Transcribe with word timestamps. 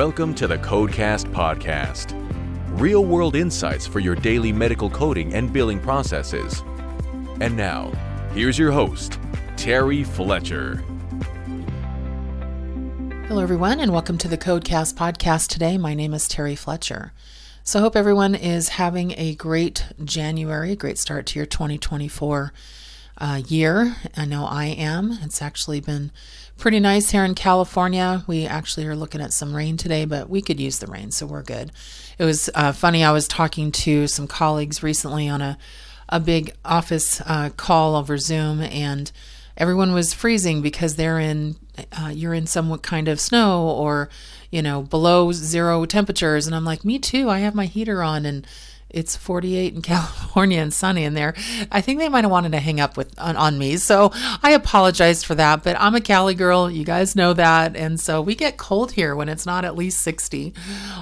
Welcome 0.00 0.34
to 0.36 0.46
the 0.46 0.56
Codecast 0.56 1.30
Podcast. 1.30 2.14
Real 2.80 3.04
world 3.04 3.36
insights 3.36 3.86
for 3.86 4.00
your 4.00 4.14
daily 4.14 4.50
medical 4.50 4.88
coding 4.88 5.34
and 5.34 5.52
billing 5.52 5.78
processes. 5.78 6.62
And 7.42 7.54
now, 7.54 7.92
here's 8.32 8.58
your 8.58 8.72
host, 8.72 9.18
Terry 9.58 10.02
Fletcher. 10.02 10.76
Hello, 13.28 13.42
everyone, 13.42 13.78
and 13.78 13.92
welcome 13.92 14.16
to 14.16 14.26
the 14.26 14.38
Codecast 14.38 14.94
Podcast 14.94 15.48
today. 15.48 15.76
My 15.76 15.92
name 15.92 16.14
is 16.14 16.26
Terry 16.26 16.56
Fletcher. 16.56 17.12
So, 17.62 17.78
I 17.78 17.82
hope 17.82 17.94
everyone 17.94 18.34
is 18.34 18.70
having 18.70 19.12
a 19.18 19.34
great 19.34 19.84
January, 20.02 20.76
great 20.76 20.96
start 20.96 21.26
to 21.26 21.38
your 21.38 21.44
2024 21.44 22.54
uh, 23.20 23.42
year. 23.48 23.96
I 24.16 24.24
know 24.24 24.46
I 24.46 24.66
am. 24.66 25.18
It's 25.22 25.42
actually 25.42 25.80
been 25.80 26.10
pretty 26.56 26.80
nice 26.80 27.10
here 27.10 27.24
in 27.24 27.34
California. 27.34 28.24
We 28.26 28.46
actually 28.46 28.86
are 28.86 28.96
looking 28.96 29.20
at 29.20 29.32
some 29.32 29.54
rain 29.54 29.76
today, 29.76 30.04
but 30.04 30.28
we 30.28 30.42
could 30.42 30.60
use 30.60 30.78
the 30.78 30.86
rain, 30.86 31.10
so 31.10 31.26
we're 31.26 31.42
good. 31.42 31.72
It 32.18 32.24
was 32.24 32.50
uh, 32.54 32.72
funny. 32.72 33.04
I 33.04 33.12
was 33.12 33.28
talking 33.28 33.72
to 33.72 34.06
some 34.06 34.26
colleagues 34.26 34.82
recently 34.82 35.28
on 35.28 35.40
a 35.42 35.58
a 36.10 36.20
big 36.20 36.52
office 36.64 37.20
uh, 37.24 37.50
call 37.56 37.94
over 37.94 38.18
Zoom, 38.18 38.60
and 38.60 39.10
everyone 39.56 39.92
was 39.92 40.12
freezing 40.12 40.60
because 40.60 40.96
they're 40.96 41.20
in 41.20 41.56
uh, 41.92 42.10
you're 42.12 42.34
in 42.34 42.46
some 42.46 42.76
kind 42.78 43.08
of 43.08 43.20
snow 43.20 43.68
or 43.68 44.08
you 44.50 44.60
know 44.60 44.82
below 44.82 45.32
zero 45.32 45.84
temperatures, 45.86 46.46
and 46.46 46.54
I'm 46.54 46.64
like, 46.64 46.84
me 46.84 46.98
too. 46.98 47.30
I 47.30 47.38
have 47.38 47.54
my 47.54 47.66
heater 47.66 48.02
on 48.02 48.26
and 48.26 48.46
it's 48.90 49.16
48 49.16 49.74
in 49.74 49.82
California 49.82 50.60
and 50.60 50.72
sunny 50.72 51.04
in 51.04 51.14
there. 51.14 51.34
I 51.70 51.80
think 51.80 51.98
they 51.98 52.08
might 52.08 52.24
have 52.24 52.30
wanted 52.30 52.52
to 52.52 52.58
hang 52.58 52.80
up 52.80 52.96
with 52.96 53.18
on, 53.18 53.36
on, 53.36 53.58
me. 53.58 53.76
So 53.76 54.10
I 54.42 54.52
apologize 54.52 55.24
for 55.24 55.34
that, 55.34 55.62
but 55.62 55.76
I'm 55.78 55.94
a 55.94 56.00
Cali 56.00 56.34
girl. 56.34 56.70
You 56.70 56.84
guys 56.84 57.16
know 57.16 57.32
that. 57.34 57.76
And 57.76 57.98
so 58.00 58.20
we 58.20 58.34
get 58.34 58.56
cold 58.56 58.92
here 58.92 59.14
when 59.14 59.28
it's 59.28 59.46
not 59.46 59.64
at 59.64 59.76
least 59.76 60.00
60. 60.02 60.54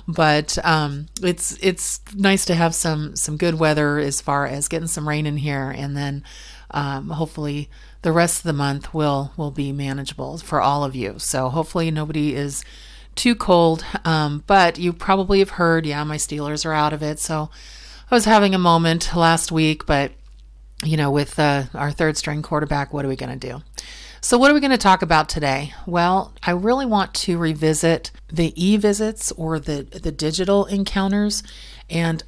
But 0.06 0.58
um, 0.64 1.06
it's 1.22 1.58
it's 1.62 2.00
nice 2.14 2.44
to 2.46 2.54
have 2.54 2.74
some 2.74 3.16
some 3.16 3.36
good 3.36 3.58
weather 3.58 3.98
as 3.98 4.20
far 4.20 4.46
as 4.46 4.68
getting 4.68 4.88
some 4.88 5.08
rain 5.08 5.26
in 5.26 5.36
here 5.36 5.70
and 5.70 5.96
then 5.96 6.24
um, 6.70 7.10
hopefully 7.10 7.70
the 8.02 8.12
rest 8.12 8.38
of 8.38 8.42
the 8.44 8.52
month 8.52 8.92
will 8.94 9.32
will 9.36 9.50
be 9.50 9.72
manageable 9.72 10.38
for 10.38 10.60
all 10.60 10.84
of 10.84 10.94
you. 10.94 11.18
So 11.18 11.48
hopefully 11.48 11.90
nobody 11.90 12.34
is 12.34 12.64
too 13.18 13.34
cold. 13.34 13.84
Um, 14.04 14.44
but 14.46 14.78
you 14.78 14.92
probably 14.92 15.40
have 15.40 15.50
heard, 15.50 15.84
yeah, 15.84 16.04
my 16.04 16.16
Steelers 16.16 16.64
are 16.64 16.72
out 16.72 16.92
of 16.92 17.02
it. 17.02 17.18
So 17.18 17.50
I 18.10 18.14
was 18.14 18.24
having 18.24 18.54
a 18.54 18.58
moment 18.58 19.14
last 19.14 19.52
week, 19.52 19.84
but 19.84 20.12
you 20.82 20.96
know, 20.96 21.10
with 21.10 21.38
uh, 21.38 21.64
our 21.74 21.90
third 21.90 22.16
string 22.16 22.40
quarterback, 22.40 22.90
what 22.90 23.04
are 23.04 23.08
we 23.08 23.16
going 23.16 23.38
to 23.38 23.48
do? 23.48 23.62
So, 24.22 24.38
what 24.38 24.50
are 24.50 24.54
we 24.54 24.60
going 24.60 24.70
to 24.70 24.78
talk 24.78 25.02
about 25.02 25.28
today? 25.28 25.74
Well, 25.86 26.32
I 26.42 26.52
really 26.52 26.86
want 26.86 27.12
to 27.14 27.36
revisit 27.36 28.10
the 28.32 28.54
e 28.56 28.78
visits 28.78 29.30
or 29.32 29.58
the, 29.58 29.82
the 29.82 30.10
digital 30.10 30.64
encounters, 30.64 31.42
and 31.90 32.22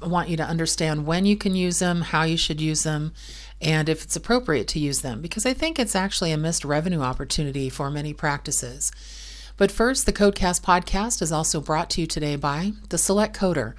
I 0.00 0.06
want 0.06 0.28
you 0.28 0.36
to 0.36 0.44
understand 0.44 1.04
when 1.04 1.26
you 1.26 1.36
can 1.36 1.56
use 1.56 1.80
them, 1.80 2.02
how 2.02 2.22
you 2.22 2.36
should 2.36 2.60
use 2.60 2.84
them, 2.84 3.12
and 3.60 3.88
if 3.88 4.04
it's 4.04 4.14
appropriate 4.14 4.68
to 4.68 4.78
use 4.78 5.00
them, 5.00 5.20
because 5.20 5.44
I 5.44 5.52
think 5.52 5.80
it's 5.80 5.96
actually 5.96 6.30
a 6.30 6.38
missed 6.38 6.64
revenue 6.64 7.00
opportunity 7.00 7.68
for 7.68 7.90
many 7.90 8.12
practices. 8.12 8.92
But 9.56 9.72
first, 9.72 10.06
the 10.06 10.12
Codecast 10.12 10.62
podcast 10.62 11.20
is 11.20 11.32
also 11.32 11.60
brought 11.60 11.90
to 11.90 12.02
you 12.02 12.06
today 12.06 12.36
by 12.36 12.74
the 12.90 12.98
Select 12.98 13.36
Coder. 13.36 13.74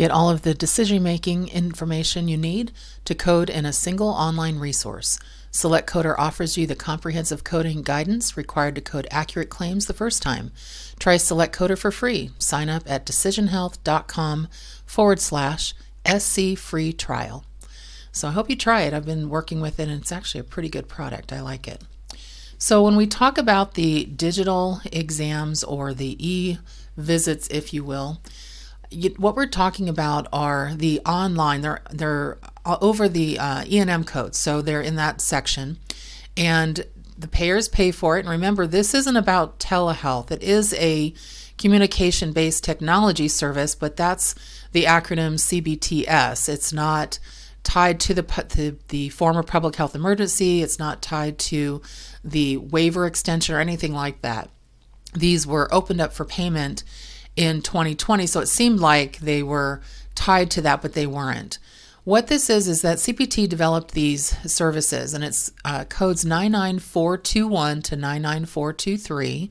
Get 0.00 0.10
all 0.10 0.30
of 0.30 0.40
the 0.40 0.54
decision 0.54 1.02
making 1.02 1.48
information 1.48 2.26
you 2.26 2.38
need 2.38 2.72
to 3.04 3.14
code 3.14 3.50
in 3.50 3.66
a 3.66 3.70
single 3.70 4.08
online 4.08 4.58
resource. 4.58 5.18
Select 5.50 5.90
Coder 5.90 6.14
offers 6.16 6.56
you 6.56 6.66
the 6.66 6.74
comprehensive 6.74 7.44
coding 7.44 7.82
guidance 7.82 8.34
required 8.34 8.76
to 8.76 8.80
code 8.80 9.06
accurate 9.10 9.50
claims 9.50 9.84
the 9.84 9.92
first 9.92 10.22
time. 10.22 10.52
Try 10.98 11.18
Select 11.18 11.54
Coder 11.54 11.76
for 11.76 11.90
free. 11.90 12.30
Sign 12.38 12.70
up 12.70 12.84
at 12.90 13.04
decisionhealth.com 13.04 14.48
forward 14.86 15.20
slash 15.20 15.74
SC 16.08 16.56
free 16.56 16.94
trial. 16.94 17.44
So 18.10 18.28
I 18.28 18.30
hope 18.30 18.48
you 18.48 18.56
try 18.56 18.84
it. 18.84 18.94
I've 18.94 19.04
been 19.04 19.28
working 19.28 19.60
with 19.60 19.78
it 19.78 19.90
and 19.90 20.00
it's 20.00 20.12
actually 20.12 20.40
a 20.40 20.44
pretty 20.44 20.70
good 20.70 20.88
product. 20.88 21.30
I 21.30 21.42
like 21.42 21.68
it. 21.68 21.82
So 22.56 22.82
when 22.82 22.96
we 22.96 23.06
talk 23.06 23.36
about 23.36 23.74
the 23.74 24.06
digital 24.06 24.80
exams 24.90 25.62
or 25.62 25.92
the 25.92 26.16
e 26.18 26.56
visits, 26.96 27.48
if 27.48 27.74
you 27.74 27.84
will, 27.84 28.22
what 29.18 29.36
we're 29.36 29.46
talking 29.46 29.88
about 29.88 30.26
are 30.32 30.72
the 30.74 31.00
online. 31.06 31.60
They're 31.60 31.82
they're 31.90 32.38
over 32.64 33.08
the 33.08 33.38
uh, 33.38 33.64
E&M 33.66 34.04
codes, 34.04 34.38
so 34.38 34.60
they're 34.60 34.82
in 34.82 34.96
that 34.96 35.20
section, 35.20 35.78
and 36.36 36.84
the 37.16 37.28
payers 37.28 37.68
pay 37.68 37.90
for 37.90 38.16
it. 38.16 38.20
And 38.20 38.28
remember, 38.28 38.66
this 38.66 38.94
isn't 38.94 39.16
about 39.16 39.58
telehealth. 39.60 40.30
It 40.30 40.42
is 40.42 40.74
a 40.74 41.14
communication-based 41.58 42.64
technology 42.64 43.28
service, 43.28 43.74
but 43.74 43.96
that's 43.96 44.34
the 44.72 44.84
acronym 44.84 45.34
CBTS. 45.34 46.48
It's 46.48 46.72
not 46.72 47.18
tied 47.62 48.00
to 48.00 48.14
the, 48.14 48.22
the 48.22 48.76
the 48.88 49.08
former 49.10 49.42
public 49.42 49.76
health 49.76 49.94
emergency. 49.94 50.62
It's 50.62 50.78
not 50.78 51.02
tied 51.02 51.38
to 51.38 51.80
the 52.24 52.56
waiver 52.56 53.06
extension 53.06 53.54
or 53.54 53.60
anything 53.60 53.92
like 53.92 54.22
that. 54.22 54.50
These 55.14 55.46
were 55.46 55.72
opened 55.72 56.00
up 56.00 56.12
for 56.12 56.24
payment 56.24 56.82
in 57.36 57.62
2020. 57.62 58.26
So 58.26 58.40
it 58.40 58.48
seemed 58.48 58.80
like 58.80 59.18
they 59.18 59.42
were 59.42 59.80
tied 60.14 60.50
to 60.52 60.62
that, 60.62 60.82
but 60.82 60.92
they 60.94 61.06
weren't. 61.06 61.58
What 62.04 62.28
this 62.28 62.48
is 62.48 62.66
is 62.66 62.82
that 62.82 62.98
CPT 62.98 63.48
developed 63.48 63.92
these 63.92 64.36
services, 64.50 65.12
and 65.12 65.22
it's 65.22 65.52
uh, 65.64 65.84
codes 65.84 66.24
99421 66.24 67.82
to 67.82 67.96
99423, 67.96 69.50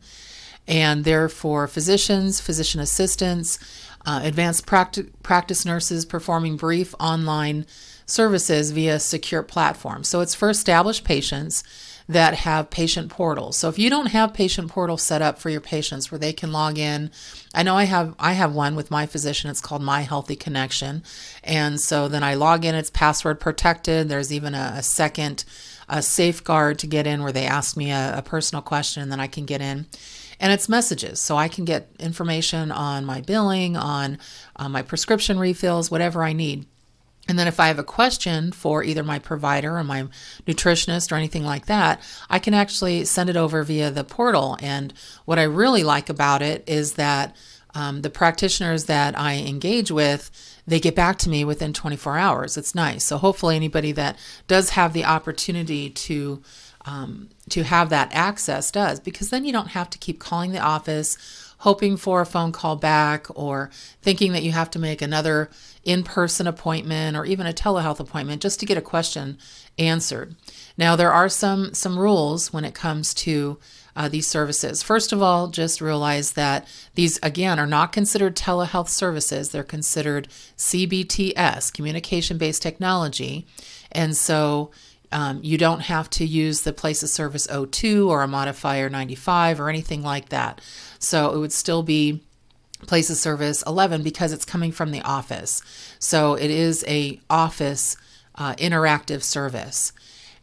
and 0.67 1.03
they're 1.03 1.29
for 1.29 1.67
physicians, 1.67 2.41
physician 2.41 2.79
assistants, 2.81 3.59
uh, 4.05 4.21
advanced 4.23 4.65
practi- 4.65 5.09
practice 5.21 5.63
nurses 5.63 6.05
performing 6.05 6.57
brief 6.57 6.95
online 6.99 7.65
services 8.05 8.71
via 8.71 8.99
secure 8.99 9.43
platforms. 9.43 10.07
So 10.07 10.21
it's 10.21 10.35
for 10.35 10.49
established 10.49 11.03
patients 11.03 11.63
that 12.09 12.33
have 12.33 12.69
patient 12.69 13.09
portals. 13.09 13.55
So 13.55 13.69
if 13.69 13.79
you 13.79 13.89
don't 13.89 14.07
have 14.07 14.33
patient 14.33 14.69
portals 14.69 15.01
set 15.01 15.21
up 15.21 15.39
for 15.39 15.49
your 15.49 15.61
patients 15.61 16.11
where 16.11 16.19
they 16.19 16.33
can 16.33 16.51
log 16.51 16.77
in, 16.77 17.11
I 17.53 17.63
know 17.63 17.75
I 17.75 17.85
have 17.85 18.15
I 18.19 18.33
have 18.33 18.53
one 18.53 18.75
with 18.75 18.91
my 18.91 19.05
physician. 19.05 19.49
It's 19.49 19.61
called 19.61 19.81
My 19.81 20.01
Healthy 20.01 20.35
Connection, 20.35 21.03
and 21.43 21.79
so 21.79 22.07
then 22.07 22.23
I 22.23 22.33
log 22.33 22.65
in. 22.65 22.75
It's 22.75 22.89
password 22.89 23.39
protected. 23.39 24.09
There's 24.09 24.33
even 24.33 24.53
a, 24.53 24.73
a 24.77 24.83
second 24.83 25.45
a 25.87 26.03
safeguard 26.03 26.77
to 26.79 26.87
get 26.87 27.07
in 27.07 27.23
where 27.23 27.31
they 27.31 27.45
ask 27.45 27.75
me 27.75 27.91
a, 27.91 28.17
a 28.17 28.21
personal 28.21 28.61
question 28.61 29.01
and 29.01 29.11
then 29.11 29.19
I 29.19 29.25
can 29.25 29.45
get 29.45 29.59
in 29.59 29.87
and 30.39 30.53
it's 30.53 30.69
messages. 30.69 31.19
So 31.19 31.35
I 31.35 31.47
can 31.47 31.65
get 31.65 31.89
information 31.99 32.71
on 32.71 33.05
my 33.05 33.21
billing, 33.21 33.75
on, 33.75 34.19
on 34.55 34.71
my 34.71 34.81
prescription 34.81 35.37
refills, 35.39 35.91
whatever 35.91 36.23
I 36.23 36.33
need. 36.33 36.65
And 37.29 37.37
then 37.37 37.47
if 37.47 37.59
I 37.59 37.67
have 37.67 37.79
a 37.79 37.83
question 37.83 38.51
for 38.51 38.83
either 38.83 39.03
my 39.03 39.19
provider 39.19 39.77
or 39.77 39.83
my 39.83 40.07
nutritionist 40.47 41.11
or 41.11 41.15
anything 41.15 41.45
like 41.45 41.67
that, 41.67 42.01
I 42.29 42.39
can 42.39 42.55
actually 42.55 43.05
send 43.05 43.29
it 43.29 43.37
over 43.37 43.63
via 43.63 43.91
the 43.91 44.03
portal. 44.03 44.57
And 44.61 44.93
what 45.25 45.37
I 45.37 45.43
really 45.43 45.83
like 45.83 46.09
about 46.09 46.41
it 46.41 46.63
is 46.67 46.93
that 46.93 47.35
um, 47.75 48.01
the 48.01 48.09
practitioners 48.09 48.85
that 48.85 49.17
I 49.17 49.35
engage 49.35 49.91
with, 49.91 50.31
they 50.65 50.79
get 50.79 50.95
back 50.95 51.19
to 51.19 51.29
me 51.29 51.45
within 51.45 51.71
24 51.71 52.17
hours. 52.17 52.57
It's 52.57 52.73
nice. 52.73 53.03
So 53.03 53.17
hopefully 53.17 53.55
anybody 53.55 53.91
that 53.91 54.17
does 54.47 54.71
have 54.71 54.93
the 54.93 55.05
opportunity 55.05 55.91
to 55.91 56.41
um, 56.89 57.29
to 57.49 57.63
have 57.63 57.89
that 57.89 58.09
access 58.13 58.71
does, 58.71 58.99
because 58.99 59.29
then 59.29 59.45
you 59.45 59.53
don't 59.53 59.69
have 59.69 59.89
to 59.91 59.97
keep 59.99 60.19
calling 60.19 60.51
the 60.51 60.59
office 60.59 61.17
hoping 61.59 61.97
for 61.97 62.21
a 62.21 62.25
phone 62.25 62.51
call 62.51 62.77
back 62.77 63.27
or 63.35 63.69
thinking 64.01 64.31
that 64.31 64.43
you 64.43 64.51
have 64.51 64.71
to 64.71 64.79
make 64.79 65.01
another 65.01 65.49
in 65.83 66.03
person 66.03 66.47
appointment 66.47 67.17
or 67.17 67.25
even 67.25 67.45
a 67.45 67.53
telehealth 67.53 67.99
appointment 67.99 68.41
just 68.41 68.59
to 68.59 68.65
get 68.65 68.77
a 68.77 68.81
question 68.81 69.37
answered. 69.77 70.35
Now, 70.77 70.95
there 70.95 71.11
are 71.11 71.29
some, 71.29 71.73
some 71.73 71.99
rules 71.99 72.53
when 72.53 72.63
it 72.63 72.73
comes 72.73 73.13
to 73.15 73.59
uh, 73.95 74.07
these 74.07 74.27
services. 74.27 74.81
First 74.81 75.11
of 75.11 75.21
all, 75.21 75.49
just 75.49 75.81
realize 75.81 76.31
that 76.31 76.65
these, 76.95 77.19
again, 77.21 77.59
are 77.59 77.67
not 77.67 77.91
considered 77.91 78.37
telehealth 78.37 78.87
services. 78.87 79.49
They're 79.49 79.63
considered 79.63 80.29
CBTS, 80.57 81.73
communication 81.73 82.37
based 82.37 82.61
technology. 82.61 83.45
And 83.91 84.15
so 84.15 84.71
um, 85.11 85.39
you 85.43 85.57
don't 85.57 85.81
have 85.81 86.09
to 86.11 86.25
use 86.25 86.61
the 86.61 86.73
place 86.73 87.01
of 87.03 87.09
service 87.09 87.47
02 87.47 88.09
or 88.09 88.21
a 88.21 88.27
modifier 88.27 88.89
95 88.89 89.59
or 89.59 89.69
anything 89.69 90.03
like 90.03 90.29
that. 90.29 90.61
So 90.99 91.33
it 91.33 91.39
would 91.39 91.53
still 91.53 91.83
be 91.83 92.21
place 92.85 93.09
of 93.09 93.17
service 93.17 93.63
11 93.65 94.03
because 94.03 94.31
it's 94.31 94.45
coming 94.45 94.71
from 94.71 94.91
the 94.91 95.01
office. 95.01 95.61
So 95.99 96.35
it 96.35 96.49
is 96.51 96.85
a 96.87 97.19
office 97.29 97.97
uh, 98.35 98.55
interactive 98.55 99.23
service. 99.23 99.91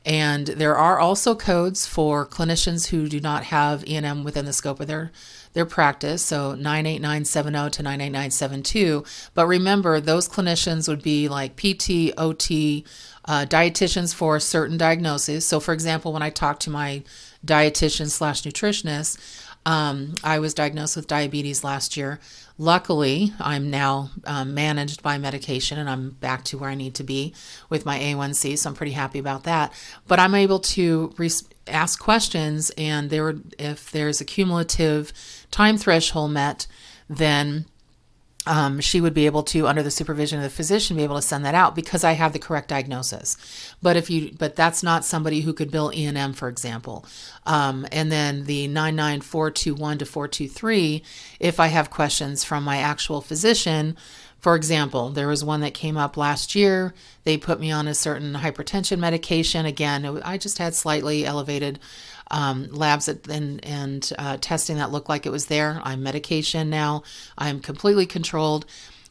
And 0.04 0.46
there 0.46 0.76
are 0.76 1.00
also 1.00 1.34
codes 1.34 1.86
for 1.86 2.26
clinicians 2.26 2.88
who 2.88 3.08
do 3.08 3.20
not 3.20 3.44
have 3.44 3.86
E&M 3.88 4.22
within 4.22 4.44
the 4.44 4.52
scope 4.52 4.78
of 4.78 4.86
their 4.86 5.10
their 5.56 5.66
practice, 5.66 6.22
so 6.22 6.54
98970 6.54 7.70
to 7.70 7.82
98972. 7.82 9.04
But 9.34 9.46
remember, 9.46 10.00
those 10.00 10.28
clinicians 10.28 10.86
would 10.88 11.02
be 11.02 11.28
like 11.28 11.56
PT, 11.56 12.12
OT, 12.16 12.84
uh, 13.24 13.44
dietitians 13.48 14.14
for 14.14 14.38
certain 14.38 14.76
diagnoses. 14.76 15.44
So, 15.46 15.58
for 15.58 15.72
example, 15.74 16.12
when 16.12 16.22
I 16.22 16.30
talked 16.30 16.62
to 16.62 16.70
my 16.70 17.02
dietitian 17.44 18.08
slash 18.10 18.42
nutritionist, 18.42 19.18
Um, 19.66 20.14
I 20.22 20.38
was 20.38 20.54
diagnosed 20.54 20.94
with 20.94 21.08
diabetes 21.08 21.64
last 21.64 21.96
year. 21.96 22.20
Luckily, 22.58 23.34
I'm 23.38 23.70
now 23.70 24.10
um, 24.24 24.54
managed 24.54 25.02
by 25.02 25.18
medication 25.18 25.78
and 25.78 25.90
I'm 25.90 26.10
back 26.10 26.42
to 26.44 26.58
where 26.58 26.70
I 26.70 26.74
need 26.74 26.94
to 26.94 27.04
be 27.04 27.34
with 27.68 27.84
my 27.84 27.98
A1C, 27.98 28.56
so 28.56 28.70
I'm 28.70 28.76
pretty 28.76 28.92
happy 28.92 29.18
about 29.18 29.44
that. 29.44 29.74
But 30.08 30.18
I'm 30.18 30.34
able 30.34 30.60
to 30.60 31.12
re- 31.18 31.30
ask 31.66 32.00
questions, 32.00 32.70
and 32.78 33.10
there, 33.10 33.34
if 33.58 33.90
there's 33.90 34.22
a 34.22 34.24
cumulative 34.24 35.12
time 35.50 35.76
threshold 35.76 36.30
met, 36.30 36.66
then 37.10 37.66
um, 38.46 38.80
she 38.80 39.00
would 39.00 39.12
be 39.12 39.26
able 39.26 39.42
to, 39.44 39.66
under 39.66 39.82
the 39.82 39.90
supervision 39.90 40.38
of 40.38 40.44
the 40.44 40.50
physician, 40.50 40.96
be 40.96 41.02
able 41.02 41.16
to 41.16 41.22
send 41.22 41.44
that 41.44 41.54
out 41.54 41.74
because 41.74 42.04
I 42.04 42.12
have 42.12 42.32
the 42.32 42.38
correct 42.38 42.68
diagnosis. 42.68 43.36
But 43.82 43.96
if 43.96 44.08
you, 44.08 44.32
but 44.38 44.56
that's 44.56 44.82
not 44.82 45.04
somebody 45.04 45.40
who 45.40 45.52
could 45.52 45.70
bill 45.70 45.92
E&M, 45.92 46.32
for 46.32 46.48
example. 46.48 47.04
Um, 47.44 47.86
and 47.90 48.10
then 48.10 48.44
the 48.44 48.68
99421 48.68 49.98
to 49.98 50.06
423, 50.06 51.02
if 51.40 51.58
I 51.58 51.66
have 51.66 51.90
questions 51.90 52.44
from 52.44 52.62
my 52.62 52.78
actual 52.78 53.20
physician, 53.20 53.96
for 54.38 54.54
example, 54.54 55.10
there 55.10 55.26
was 55.26 55.42
one 55.42 55.60
that 55.62 55.74
came 55.74 55.96
up 55.96 56.16
last 56.16 56.54
year. 56.54 56.94
They 57.24 57.36
put 57.36 57.58
me 57.58 57.72
on 57.72 57.88
a 57.88 57.94
certain 57.94 58.34
hypertension 58.34 59.00
medication. 59.00 59.66
Again, 59.66 60.04
I 60.24 60.38
just 60.38 60.58
had 60.58 60.74
slightly 60.74 61.26
elevated 61.26 61.80
um, 62.30 62.68
labs 62.70 63.08
and, 63.08 63.64
and 63.64 64.12
uh, 64.18 64.36
testing 64.40 64.76
that 64.76 64.90
looked 64.90 65.08
like 65.08 65.26
it 65.26 65.32
was 65.32 65.46
there. 65.46 65.80
I'm 65.84 66.02
medication 66.02 66.70
now. 66.70 67.02
I'm 67.38 67.60
completely 67.60 68.06
controlled. 68.06 68.66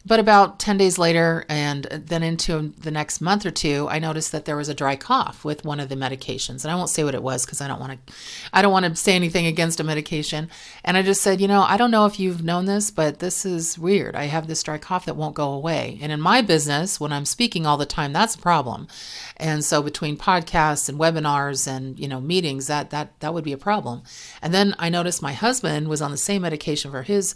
But 0.07 0.19
about 0.19 0.59
10 0.59 0.77
days 0.77 0.99
later, 0.99 1.45
and 1.49 1.85
then 1.85 2.21
into 2.21 2.73
the 2.77 2.91
next 2.91 3.21
month 3.21 3.43
or 3.43 3.49
two, 3.49 3.87
I 3.89 3.97
noticed 3.97 4.31
that 4.33 4.45
there 4.45 4.55
was 4.55 4.69
a 4.69 4.75
dry 4.75 4.95
cough 4.95 5.43
with 5.43 5.65
one 5.65 5.79
of 5.79 5.89
the 5.89 5.95
medications. 5.95 6.63
And 6.63 6.71
I 6.71 6.75
won't 6.75 6.91
say 6.91 7.03
what 7.03 7.15
it 7.15 7.23
was 7.23 7.43
because 7.43 7.59
I 7.59 7.67
don't 7.67 7.79
want 7.79 8.05
to 8.05 8.13
I 8.53 8.61
don't 8.61 8.71
want 8.71 8.85
to 8.85 8.95
say 8.95 9.15
anything 9.15 9.47
against 9.47 9.79
a 9.79 9.83
medication. 9.83 10.47
And 10.83 10.95
I 10.95 11.01
just 11.01 11.23
said, 11.23 11.41
you 11.41 11.47
know, 11.47 11.63
I 11.63 11.75
don't 11.75 11.89
know 11.89 12.05
if 12.05 12.19
you've 12.19 12.43
known 12.43 12.65
this, 12.65 12.91
but 12.91 13.17
this 13.17 13.45
is 13.45 13.79
weird. 13.79 14.15
I 14.15 14.25
have 14.25 14.45
this 14.45 14.61
dry 14.61 14.77
cough 14.77 15.05
that 15.05 15.15
won't 15.15 15.33
go 15.33 15.51
away. 15.51 15.97
And 15.99 16.11
in 16.11 16.21
my 16.21 16.43
business, 16.43 16.99
when 16.99 17.11
I'm 17.11 17.25
speaking 17.25 17.65
all 17.65 17.77
the 17.77 17.87
time, 17.87 18.13
that's 18.13 18.35
a 18.35 18.39
problem. 18.39 18.87
And 19.37 19.65
so 19.65 19.81
between 19.81 20.17
podcasts 20.17 20.87
and 20.87 20.97
webinars 20.97 21.67
and, 21.67 21.99
you 21.99 22.07
know, 22.07 22.21
meetings, 22.21 22.67
that 22.67 22.89
that 22.91 23.19
that 23.19 23.33
would 23.33 23.43
be 23.43 23.51
a 23.51 23.57
problem. 23.57 24.03
And 24.41 24.53
then 24.53 24.75
I 24.79 24.89
noticed 24.89 25.21
my 25.21 25.33
husband 25.33 25.87
was 25.87 26.01
on 26.01 26.11
the 26.11 26.17
same 26.17 26.43
medication 26.43 26.91
for 26.91 27.03
his 27.03 27.35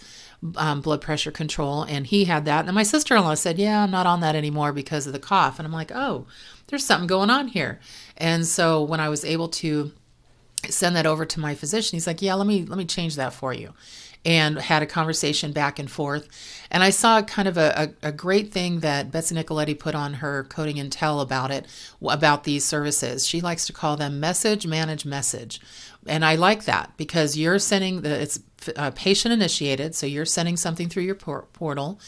um, 0.56 0.82
blood 0.82 1.02
pressure 1.02 1.32
control, 1.32 1.84
and 1.84 2.08
he 2.08 2.26
had 2.26 2.46
that. 2.46 2.66
And 2.66 2.74
my 2.74 2.84
sister 2.84 3.16
in 3.16 3.24
law 3.24 3.34
said, 3.34 3.60
Yeah, 3.60 3.84
I'm 3.84 3.92
not 3.92 4.06
on 4.06 4.22
that 4.22 4.36
anymore 4.36 4.72
because 4.72 5.08
of 5.08 5.14
the 5.14 5.20
cough. 5.20 5.60
And 5.60 5.66
I'm 5.66 5.74
like, 5.74 5.92
Oh, 5.94 6.26
there's 6.68 6.86
something 6.86 7.08
going 7.08 7.30
on 7.30 7.50
here. 7.50 7.80
And 8.18 8.46
so 8.46 8.82
when 8.82 9.00
I 9.00 9.10
was 9.10 9.26
able 9.26 9.50
to 9.50 9.92
send 10.70 10.96
that 10.96 11.06
over 11.06 11.26
to 11.26 11.40
my 11.40 11.56
physician, 11.56 11.98
he's 11.98 12.08
like, 12.08 12.22
Yeah, 12.22 12.36
let 12.36 12.48
me 12.48 12.64
let 12.64 12.78
me 12.78 12.86
change 12.86 13.16
that 13.18 13.34
for 13.34 13.54
you. 13.54 13.74
And 14.26 14.60
had 14.60 14.84
a 14.84 14.86
conversation 14.86 15.54
back 15.54 15.80
and 15.80 15.90
forth. 15.90 16.28
And 16.70 16.84
I 16.84 16.90
saw 16.90 17.22
kind 17.22 17.48
of 17.48 17.58
a, 17.58 17.94
a, 18.04 18.10
a 18.10 18.12
great 18.12 18.52
thing 18.52 18.82
that 18.82 19.12
Betsy 19.12 19.34
Nicoletti 19.34 19.80
put 19.80 19.96
on 19.96 20.16
her 20.16 20.44
Coding 20.44 20.76
Intel 20.76 21.22
about 21.22 21.52
it, 21.52 21.66
about 22.02 22.44
these 22.44 22.66
services. 22.66 23.26
She 23.26 23.40
likes 23.40 23.66
to 23.68 23.74
call 23.74 23.96
them 23.96 24.20
message, 24.20 24.68
manage, 24.68 25.06
message 25.06 25.62
and 26.08 26.24
I 26.24 26.36
like 26.36 26.66
that 26.66 26.92
because 26.98 27.38
you're 27.38 27.60
sending 27.60 28.02
the 28.02 28.22
it's 28.22 28.40
uh, 28.76 28.92
patient 28.92 29.34
initiated, 29.34 29.96
so 29.96 30.06
you're 30.06 30.26
sending 30.26 30.58
something 30.58 30.90
through 30.90 31.04
your 31.04 31.16
por- 31.16 31.48
portal. 31.54 32.00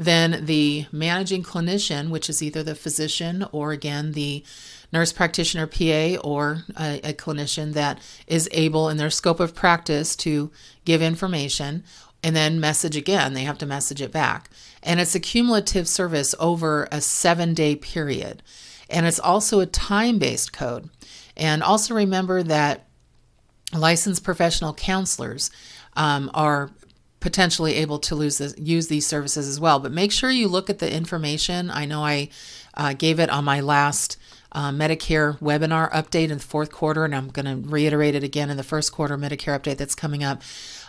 Then 0.00 0.46
the 0.46 0.86
managing 0.90 1.42
clinician, 1.42 2.08
which 2.08 2.30
is 2.30 2.42
either 2.42 2.62
the 2.62 2.74
physician 2.74 3.44
or 3.52 3.72
again 3.72 4.12
the 4.12 4.42
nurse 4.90 5.12
practitioner 5.12 5.66
PA 5.66 6.18
or 6.26 6.62
a, 6.74 7.10
a 7.10 7.12
clinician 7.12 7.74
that 7.74 8.00
is 8.26 8.48
able 8.50 8.88
in 8.88 8.96
their 8.96 9.10
scope 9.10 9.40
of 9.40 9.54
practice 9.54 10.16
to 10.16 10.50
give 10.86 11.02
information 11.02 11.84
and 12.22 12.34
then 12.34 12.58
message 12.58 12.96
again. 12.96 13.34
They 13.34 13.42
have 13.42 13.58
to 13.58 13.66
message 13.66 14.00
it 14.00 14.10
back. 14.10 14.48
And 14.82 15.00
it's 15.00 15.14
a 15.14 15.20
cumulative 15.20 15.86
service 15.86 16.34
over 16.40 16.88
a 16.90 17.02
seven 17.02 17.52
day 17.52 17.76
period. 17.76 18.42
And 18.88 19.04
it's 19.04 19.20
also 19.20 19.60
a 19.60 19.66
time 19.66 20.18
based 20.18 20.54
code. 20.54 20.88
And 21.36 21.62
also 21.62 21.94
remember 21.94 22.42
that 22.42 22.86
licensed 23.74 24.24
professional 24.24 24.72
counselors 24.72 25.50
um, 25.94 26.30
are 26.32 26.70
potentially 27.20 27.74
able 27.76 27.98
to 28.00 28.14
lose 28.14 28.38
this, 28.38 28.54
use 28.58 28.88
these 28.88 29.06
services 29.06 29.48
as 29.48 29.60
well. 29.60 29.78
But 29.78 29.92
make 29.92 30.10
sure 30.10 30.30
you 30.30 30.48
look 30.48 30.68
at 30.70 30.78
the 30.78 30.92
information. 30.92 31.70
I 31.70 31.84
know 31.84 32.02
I 32.02 32.30
uh, 32.74 32.94
gave 32.94 33.20
it 33.20 33.30
on 33.30 33.44
my 33.44 33.60
last 33.60 34.16
uh, 34.52 34.70
Medicare 34.70 35.38
webinar 35.38 35.90
update 35.92 36.30
in 36.30 36.38
the 36.38 36.44
fourth 36.44 36.72
quarter, 36.72 37.04
and 37.04 37.14
I'm 37.14 37.28
going 37.28 37.46
to 37.46 37.68
reiterate 37.68 38.14
it 38.14 38.24
again 38.24 38.50
in 38.50 38.56
the 38.56 38.62
first 38.62 38.92
quarter 38.92 39.16
Medicare 39.16 39.58
update 39.58 39.76
that's 39.76 39.94
coming 39.94 40.24
up. 40.24 40.42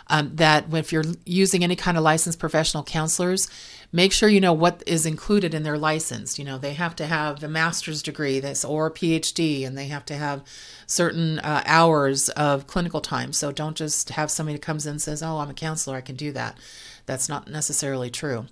Um, 0.08 0.34
that 0.34 0.66
if 0.74 0.92
you're 0.92 1.04
using 1.24 1.62
any 1.62 1.76
kind 1.76 1.96
of 1.96 2.02
licensed 2.02 2.40
professional 2.40 2.82
counselors, 2.82 3.48
make 3.92 4.12
sure 4.12 4.28
you 4.28 4.40
know 4.40 4.52
what 4.52 4.82
is 4.84 5.06
included 5.06 5.54
in 5.54 5.62
their 5.62 5.78
license. 5.78 6.40
You 6.40 6.44
know, 6.44 6.58
they 6.58 6.74
have 6.74 6.96
to 6.96 7.06
have 7.06 7.42
a 7.42 7.48
master's 7.48 8.02
degree 8.02 8.40
that's 8.40 8.64
or 8.64 8.86
a 8.86 8.90
PhD, 8.90 9.64
and 9.64 9.78
they 9.78 9.86
have 9.86 10.04
to 10.06 10.14
have 10.16 10.42
certain 10.86 11.38
uh, 11.38 11.62
hours 11.66 12.28
of 12.30 12.66
clinical 12.66 13.00
time. 13.00 13.32
So 13.32 13.52
don't 13.52 13.76
just 13.76 14.10
have 14.10 14.30
somebody 14.30 14.56
that 14.56 14.62
comes 14.62 14.86
in 14.86 14.92
and 14.92 15.02
says, 15.02 15.22
"Oh, 15.22 15.38
I'm 15.38 15.50
a 15.50 15.54
counselor, 15.54 15.96
I 15.96 16.00
can 16.00 16.16
do 16.16 16.32
that." 16.32 16.58
That's 17.06 17.28
not 17.28 17.48
necessarily 17.48 18.10
true. 18.10 18.46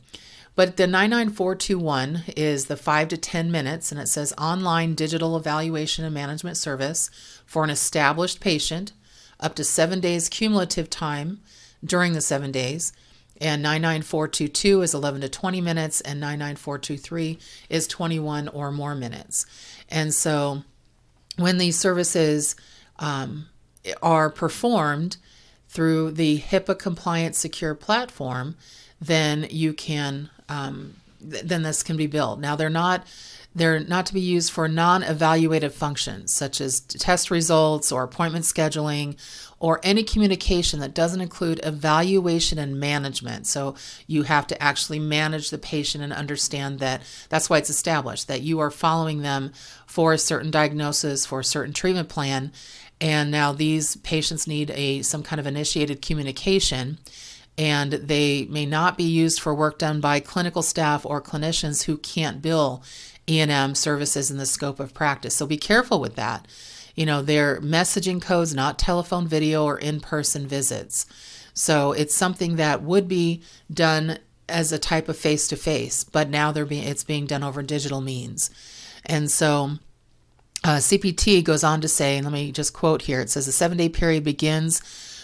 But 0.54 0.76
the 0.76 0.86
99421 0.86 2.24
is 2.36 2.66
the 2.66 2.76
5 2.76 3.08
to 3.08 3.16
10 3.16 3.50
minutes, 3.50 3.92
and 3.92 4.00
it 4.00 4.08
says 4.08 4.34
online 4.36 4.94
digital 4.94 5.36
evaluation 5.36 6.04
and 6.04 6.12
management 6.12 6.56
service 6.56 7.10
for 7.46 7.64
an 7.64 7.70
established 7.70 8.40
patient, 8.40 8.92
up 9.38 9.54
to 9.54 9.64
seven 9.64 10.00
days 10.00 10.28
cumulative 10.28 10.90
time 10.90 11.40
during 11.84 12.12
the 12.12 12.20
seven 12.20 12.50
days. 12.52 12.92
And 13.40 13.62
99422 13.62 14.82
is 14.82 14.92
11 14.92 15.22
to 15.22 15.28
20 15.28 15.60
minutes 15.62 16.02
and 16.02 16.20
99423 16.20 17.38
is 17.70 17.86
21 17.86 18.48
or 18.48 18.70
more 18.70 18.94
minutes. 18.94 19.46
And 19.88 20.12
so 20.12 20.62
when 21.36 21.56
these 21.56 21.78
services 21.78 22.54
um, 22.98 23.46
are 24.02 24.28
performed 24.28 25.16
through 25.68 26.10
the 26.10 26.40
HIPAA 26.40 26.78
compliant 26.78 27.34
secure 27.34 27.74
platform, 27.74 28.56
then 29.00 29.46
you 29.48 29.72
can 29.72 30.28
um, 30.50 30.94
th- 31.30 31.44
then 31.44 31.62
this 31.62 31.82
can 31.82 31.96
be 31.96 32.06
billed. 32.06 32.40
Now 32.40 32.56
they're 32.56 32.68
not 32.68 33.06
they're 33.54 33.80
not 33.80 34.06
to 34.06 34.14
be 34.14 34.20
used 34.20 34.52
for 34.52 34.68
non 34.68 35.02
evaluative 35.02 35.72
functions 35.72 36.32
such 36.32 36.60
as 36.60 36.80
test 36.80 37.30
results 37.30 37.90
or 37.90 38.04
appointment 38.04 38.44
scheduling 38.44 39.16
or 39.58 39.80
any 39.82 40.02
communication 40.02 40.80
that 40.80 40.94
doesn't 40.94 41.20
include 41.20 41.60
evaluation 41.64 42.58
and 42.58 42.78
management. 42.78 43.46
So 43.46 43.74
you 44.06 44.22
have 44.22 44.46
to 44.48 44.62
actually 44.62 45.00
manage 45.00 45.50
the 45.50 45.58
patient 45.58 46.02
and 46.02 46.12
understand 46.12 46.78
that 46.78 47.02
that's 47.28 47.50
why 47.50 47.58
it's 47.58 47.68
established 47.68 48.28
that 48.28 48.42
you 48.42 48.60
are 48.60 48.70
following 48.70 49.22
them 49.22 49.52
for 49.86 50.12
a 50.12 50.18
certain 50.18 50.50
diagnosis, 50.50 51.26
for 51.26 51.40
a 51.40 51.44
certain 51.44 51.74
treatment 51.74 52.08
plan. 52.08 52.52
And 53.00 53.30
now 53.30 53.52
these 53.52 53.96
patients 53.96 54.46
need 54.46 54.70
a 54.70 55.02
some 55.02 55.22
kind 55.22 55.40
of 55.40 55.46
initiated 55.46 56.02
communication 56.02 56.98
and 57.60 57.92
they 57.92 58.46
may 58.46 58.64
not 58.64 58.96
be 58.96 59.04
used 59.04 59.38
for 59.38 59.54
work 59.54 59.78
done 59.78 60.00
by 60.00 60.18
clinical 60.18 60.62
staff 60.62 61.04
or 61.04 61.20
clinicians 61.20 61.84
who 61.84 61.98
can't 61.98 62.40
bill 62.40 62.82
E&M 63.28 63.74
services 63.74 64.30
in 64.30 64.38
the 64.38 64.46
scope 64.46 64.80
of 64.80 64.94
practice. 64.94 65.36
So 65.36 65.44
be 65.44 65.58
careful 65.58 66.00
with 66.00 66.16
that. 66.16 66.48
You 66.94 67.04
know, 67.04 67.20
they're 67.20 67.60
messaging 67.60 68.22
codes, 68.22 68.54
not 68.54 68.78
telephone, 68.78 69.28
video, 69.28 69.66
or 69.66 69.78
in-person 69.78 70.46
visits. 70.46 71.04
So 71.52 71.92
it's 71.92 72.16
something 72.16 72.56
that 72.56 72.82
would 72.82 73.06
be 73.06 73.42
done 73.70 74.20
as 74.48 74.72
a 74.72 74.78
type 74.78 75.10
of 75.10 75.18
face-to-face, 75.18 76.04
but 76.04 76.30
now 76.30 76.52
they're 76.52 76.64
being 76.64 76.84
it's 76.84 77.04
being 77.04 77.26
done 77.26 77.44
over 77.44 77.62
digital 77.62 78.00
means. 78.00 78.48
And 79.04 79.30
so 79.30 79.72
uh, 80.64 80.76
CPT 80.76 81.44
goes 81.44 81.62
on 81.62 81.82
to 81.82 81.88
say, 81.88 82.16
and 82.16 82.24
let 82.24 82.32
me 82.32 82.52
just 82.52 82.72
quote 82.72 83.02
here 83.02 83.20
it 83.20 83.28
says 83.28 83.44
the 83.44 83.52
seven 83.52 83.76
day 83.76 83.90
period 83.90 84.24
begins 84.24 84.80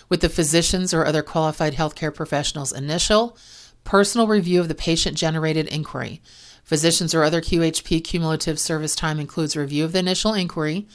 with 0.08 0.20
the 0.20 0.28
physician's 0.28 0.94
or 0.94 1.04
other 1.04 1.22
qualified 1.22 1.74
healthcare 1.74 2.14
professional's 2.14 2.72
initial 2.72 3.36
personal 3.84 4.26
review 4.26 4.60
of 4.60 4.68
the 4.68 4.74
patient 4.74 5.16
generated 5.16 5.66
inquiry. 5.68 6.20
Physicians 6.64 7.14
or 7.14 7.22
other 7.22 7.40
QHP 7.40 8.02
cumulative 8.02 8.58
service 8.58 8.96
time 8.96 9.20
includes 9.20 9.56
review 9.56 9.84
of 9.84 9.92
the 9.92 10.00
initial 10.00 10.34
inquiry, 10.34 10.86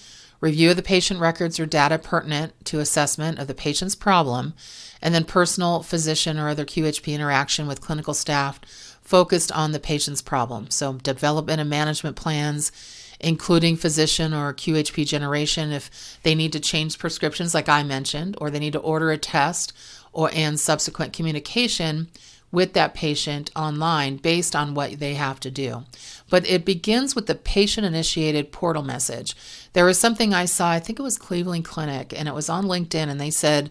review 0.42 0.72
of 0.72 0.76
the 0.76 0.84
patient 0.84 1.20
records 1.20 1.60
or 1.60 1.66
data 1.66 1.98
pertinent 1.98 2.54
to 2.66 2.80
assessment 2.80 3.40
of 3.40 3.48
the 3.48 3.54
patient's 3.54 3.96
problem, 3.96 4.54
and 5.02 5.16
then 5.16 5.24
personal 5.24 5.82
physician 5.82 6.38
or 6.38 6.50
other 6.50 6.66
QHP 6.66 7.14
interaction 7.14 7.68
with 7.68 7.80
clinical 7.80 8.14
staff 8.14 8.60
focused 9.02 9.52
on 9.54 9.72
the 9.72 9.80
patient's 9.80 10.22
problem. 10.22 10.70
So, 10.70 10.94
development 10.94 11.62
and 11.62 11.70
management 11.70 12.18
plans, 12.18 12.72
including 13.22 13.78
physician 13.78 14.34
or 14.34 14.54
QHP 14.54 15.06
generation 15.06 15.72
if 15.72 16.20
they 16.24 16.36
need 16.36 16.54
to 16.54 16.60
change 16.60 17.00
prescriptions, 17.00 17.54
like 17.54 17.70
I 17.70 17.84
mentioned, 17.84 18.36
or 18.40 18.50
they 18.50 18.60
need 18.60 18.74
to 18.74 18.80
order 18.80 19.12
a 19.12 19.18
test 19.18 19.74
or 20.14 20.30
and 20.34 20.60
subsequent 20.60 21.14
communication 21.14 22.10
with 22.52 22.74
that 22.74 22.94
patient 22.94 23.50
online 23.56 24.18
based 24.18 24.56
on 24.56 24.74
what 24.74 25.00
they 25.00 25.14
have 25.14 25.40
to 25.40 25.50
do. 25.50 25.84
But 26.30 26.48
it 26.50 26.66
begins 26.66 27.16
with 27.16 27.28
the 27.28 27.36
patient 27.36 27.88
initiated 27.88 28.52
portal 28.52 28.84
message. 28.84 29.36
There 29.74 29.86
was 29.86 30.00
something 30.00 30.34
I 30.34 30.46
saw, 30.46 30.70
I 30.70 30.80
think 30.80 31.00
it 31.00 31.04
was 31.04 31.18
Cleveland 31.18 31.66
Clinic, 31.66 32.14
and 32.18 32.28
it 32.28 32.34
was 32.34 32.50
on 32.50 32.66
LinkedIn, 32.66 33.08
and 33.08 33.22
they 33.22 33.32
said, 33.32 33.70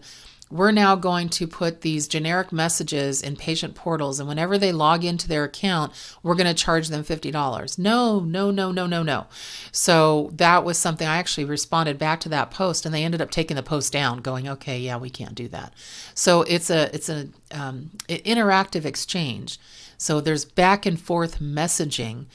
we're 0.51 0.71
now 0.71 0.95
going 0.95 1.29
to 1.29 1.47
put 1.47 1.81
these 1.81 2.07
generic 2.07 2.51
messages 2.51 3.21
in 3.21 3.35
patient 3.35 3.75
portals, 3.75 4.19
and 4.19 4.27
whenever 4.27 4.57
they 4.57 4.71
log 4.71 5.03
into 5.03 5.27
their 5.27 5.43
account, 5.43 5.93
we're 6.21 6.35
going 6.35 6.53
to 6.53 6.53
charge 6.53 6.89
them 6.89 7.03
$50. 7.03 7.79
No, 7.79 8.19
no, 8.19 8.51
no, 8.51 8.71
no, 8.71 8.85
no, 8.85 9.03
no. 9.03 9.27
So 9.71 10.29
that 10.33 10.63
was 10.63 10.77
something 10.77 11.07
I 11.07 11.17
actually 11.17 11.45
responded 11.45 11.97
back 11.97 12.19
to 12.21 12.29
that 12.29 12.51
post, 12.51 12.85
and 12.85 12.93
they 12.93 13.03
ended 13.03 13.21
up 13.21 13.31
taking 13.31 13.55
the 13.55 13.63
post 13.63 13.93
down, 13.93 14.19
going, 14.19 14.47
okay, 14.47 14.79
yeah, 14.79 14.97
we 14.97 15.09
can't 15.09 15.35
do 15.35 15.47
that. 15.49 15.73
So 16.13 16.41
it's 16.43 16.69
a 16.69 16.93
it's 16.93 17.09
an 17.09 17.33
um, 17.51 17.91
interactive 18.07 18.85
exchange. 18.85 19.59
So 19.97 20.19
there's 20.19 20.45
back 20.45 20.85
and 20.85 20.99
forth 20.99 21.39
messaging, 21.39 22.25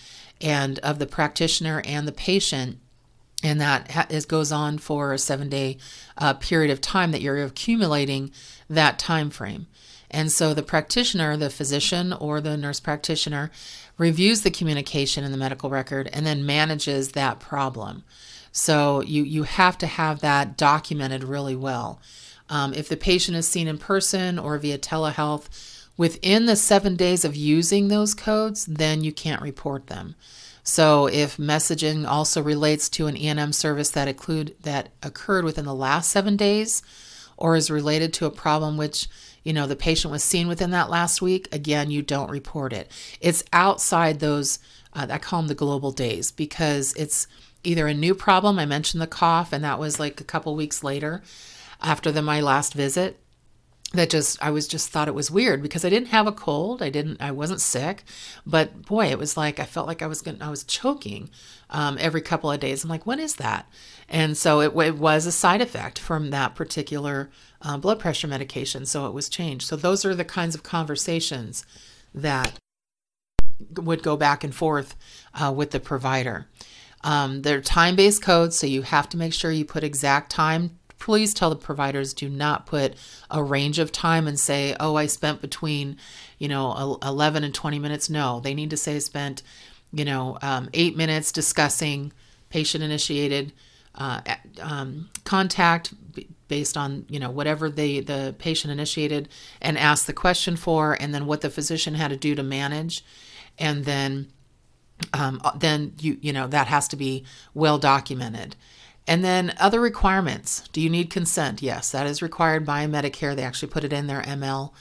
and 0.41 0.79
of 0.81 0.99
the 0.99 1.07
practitioner 1.07 1.83
and 1.85 2.07
the 2.07 2.13
patient 2.13 2.79
and 3.43 3.61
that 3.61 3.91
ha- 3.91 4.07
is, 4.09 4.27
goes 4.27 4.53
on 4.53 4.79
for 4.79 5.13
a 5.13 5.19
seven 5.19 5.49
day 5.49 5.79
uh, 6.19 6.35
period 6.35 6.71
of 6.71 6.81
time 6.81 7.13
that 7.13 7.21
you're 7.21 7.43
accumulating 7.45 8.31
that 8.69 8.99
time 8.99 9.31
frame. 9.31 9.67
And 10.11 10.31
so 10.31 10.55
the 10.55 10.63
practitioner 10.63 11.37
the 11.37 11.51
physician 11.51 12.13
or 12.13 12.41
the 12.41 12.57
nurse 12.57 12.81
practitioner 12.81 13.51
reviews 13.99 14.43
the 14.43 14.51
communication 14.51 15.25
in 15.25 15.33
the 15.33 15.39
medical 15.39 15.71
record 15.71 16.09
and 16.13 16.27
then 16.27 16.47
manages 16.47 17.13
that 17.13 17.41
problem. 17.41 18.05
So 18.53 19.03
you 19.03 19.23
you 19.23 19.43
have 19.43 19.77
to 19.79 19.87
have 19.87 20.21
that 20.21 20.57
documented 20.57 21.25
really 21.25 21.57
well. 21.57 22.01
Um, 22.49 22.73
if 22.73 22.89
the 22.89 22.97
patient 22.97 23.37
is 23.37 23.49
seen 23.49 23.67
in 23.69 23.77
person 23.77 24.39
or 24.39 24.57
via 24.59 24.79
telehealth 24.79 25.49
within 25.97 26.47
the 26.47 26.57
seven 26.57 26.95
days 26.95 27.25
of 27.25 27.35
using 27.35 27.89
those 27.89 28.15
codes 28.15 28.67
then 28.67 29.03
you 29.03 29.13
can't 29.13 29.43
report 29.43 29.89
them 29.89 30.15
so 30.67 31.07
if 31.07 31.37
messaging 31.37 32.07
also 32.09 32.43
relates 32.43 32.89
to 32.89 33.07
an 33.07 33.17
E&M 33.17 33.53
service 33.53 33.91
that 33.91 34.09
include 34.09 34.57
that 34.63 34.89
occurred 35.01 35.45
within 35.45 35.65
the 35.65 35.75
last 35.75 36.11
7 36.11 36.37
days 36.37 36.83
or 37.37 37.55
is 37.55 37.71
related 37.71 38.13
to 38.15 38.27
a 38.27 38.31
problem 38.31 38.77
which 38.77 39.09
you 39.45 39.53
know 39.53 39.69
the 39.69 39.77
patient 39.77 40.11
was 40.11 40.25
seen 40.25 40.49
within 40.49 40.73
that 40.73 40.91
last 40.91 41.23
week, 41.23 41.49
again 41.55 41.89
you 41.89 42.03
don't 42.03 42.31
report 42.31 42.73
it. 42.73 42.91
It's 43.21 43.45
outside 43.53 44.19
those 44.19 44.59
uh, 44.93 45.07
I 45.09 45.19
call 45.19 45.43
them 45.43 45.49
the 45.49 45.55
global 45.55 45.93
days 45.93 46.33
because 46.33 46.95
it's 46.95 47.29
either 47.63 47.87
a 47.87 47.95
new 47.95 48.15
problem. 48.15 48.59
I 48.59 48.67
mentioned 48.67 49.01
the 49.01 49.07
cough, 49.07 49.53
and 49.53 49.63
that 49.63 49.79
was 49.79 50.01
like 50.01 50.21
a 50.21 50.25
couple 50.25 50.57
weeks 50.57 50.83
later 50.83 51.23
after 51.81 52.11
the, 52.11 52.23
my 52.23 52.41
last 52.41 52.75
visit 52.75 53.21
that 53.93 54.11
just 54.11 54.43
I 54.43 54.51
was 54.51 54.67
just 54.67 54.91
thought 54.91 55.09
it 55.09 55.15
was 55.15 55.31
weird 55.31 55.63
because 55.63 55.85
I 55.85 55.89
didn't 55.91 56.09
have 56.09 56.27
a 56.27 56.33
cold. 56.33 56.83
I 56.83 56.91
didn't 56.91 57.21
I 57.21 57.31
wasn't 57.31 57.61
sick, 57.61 58.03
but 58.45 58.83
boy, 58.83 59.07
it 59.07 59.19
was 59.19 59.37
like 59.37 59.61
I 59.61 59.65
felt 59.65 59.87
like 59.87 60.03
I 60.03 60.07
was 60.07 60.23
going 60.23 60.43
I 60.43 60.51
was 60.51 60.65
choking 60.65 61.31
um, 61.71 61.97
every 62.01 62.21
couple 62.21 62.51
of 62.51 62.61
days. 62.61 62.83
I'm 62.83 62.91
like, 62.91 63.07
what 63.07 63.21
is 63.21 63.37
that? 63.37 63.69
And 64.09 64.37
so 64.37 64.61
it, 64.61 64.77
it 64.77 64.97
was 64.97 65.27
a 65.27 65.33
side 65.33 65.61
effect 65.61 65.99
from 65.99 66.31
that 66.31 66.55
particular 66.55 67.31
uh, 67.63 67.77
blood 67.77 67.99
pressure 68.01 68.29
medication. 68.29 68.87
So 68.87 69.07
it 69.07 69.15
was 69.15 69.29
changed. 69.29 69.67
So 69.67 69.77
those 69.77 70.05
are 70.05 70.15
the 70.15 70.25
kinds 70.25 70.55
of 70.55 70.63
conversations 70.63 71.65
that 72.15 72.59
would 73.77 74.03
go 74.03 74.17
back 74.17 74.45
and 74.45 74.55
forth 74.55 74.97
uh, 75.35 75.53
with 75.55 75.71
the 75.71 75.81
provider. 75.81 76.49
Um, 77.03 77.43
they're 77.43 77.61
time 77.61 77.95
based 77.95 78.23
codes, 78.23 78.59
so 78.59 78.67
you 78.67 78.83
have 78.83 79.09
to 79.11 79.17
make 79.17 79.33
sure 79.33 79.53
you 79.53 79.65
put 79.65 79.85
exact 79.85 80.31
time 80.31 80.76
please 80.99 81.35
tell 81.35 81.51
the 81.51 81.57
providers 81.57 82.15
do 82.15 82.29
not 82.29 82.67
put 82.67 82.95
a 83.31 83.43
range 83.43 83.79
of 83.79 83.93
time 83.93 84.27
and 84.27 84.39
say, 84.39 84.75
oh, 84.81 84.97
I 84.97 85.07
spent 85.07 85.41
between, 85.41 85.97
you 86.39 86.49
know, 86.49 86.99
11 87.03 87.45
and 87.45 87.55
20 87.55 87.79
minutes. 87.79 88.11
No, 88.11 88.41
they 88.41 88.55
need 88.55 88.71
to 88.71 88.77
say 88.77 88.97
I 88.97 88.99
spent, 88.99 89.43
you 89.93 90.05
know, 90.05 90.39
um, 90.43 90.69
eight 90.73 90.97
minutes 90.97 91.33
discussing 91.33 92.13
patient 92.51 92.83
initiated 92.83 93.53
uh, 93.95 94.21
um, 94.61 95.09
contact 95.25 95.95
based 96.49 96.77
on 96.77 97.05
you 97.09 97.19
know 97.19 97.31
whatever 97.31 97.69
the 97.71 98.01
the 98.01 98.35
patient 98.39 98.71
initiated 98.71 99.29
and 99.61 99.79
asked 99.79 100.07
the 100.07 100.13
question 100.13 100.57
for 100.57 100.97
and 101.01 101.15
then 101.15 101.27
what 101.27 101.41
the 101.41 101.51
physician 101.51 101.95
had 101.95 102.09
to 102.09 102.17
do 102.17 102.35
to 102.35 102.43
manage 102.43 103.05
and 103.59 103.85
then 103.85 104.29
um, 105.13 105.41
then 105.57 105.93
you 105.99 106.19
you 106.21 106.33
know 106.33 106.47
that 106.47 106.67
has 106.67 106.89
to 106.89 106.97
be 106.97 107.25
well 107.55 107.79
documented 107.79 108.55
and 109.07 109.25
then 109.25 109.55
other 109.59 109.81
requirements. 109.81 110.69
Do 110.73 110.81
you 110.81 110.91
need 110.91 111.11
consent? 111.11 111.63
Yes, 111.63 111.91
that 111.93 112.07
is 112.07 112.23
required 112.23 112.67
by 112.67 112.87
Medicare. 112.87 113.37
They 113.37 113.45
actually 113.45 113.69
put 113.69 113.85
it 113.85 113.93
in 113.93 114.07
their 114.07 114.23
ML 114.23 114.73